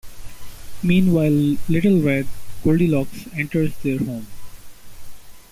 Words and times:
Meanwhile, 0.81 1.59
Little 1.69 2.01
Red 2.01 2.27
Goldilocks 2.63 3.27
enters 3.35 3.77
their 3.83 3.99
home. 3.99 4.25